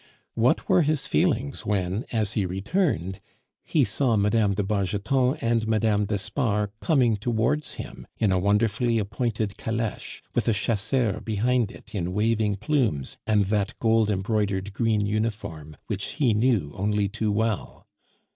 [0.33, 3.21] What were his feelings when, as he returned,
[3.63, 4.53] he saw Mme.
[4.55, 6.05] de Bargeton and Mme.
[6.05, 12.13] d'Espard coming towards him in a wonderfully appointed caleche, with a chasseur behind it in
[12.13, 17.85] waving plumes and that gold embroidered green uniform which he knew only too well.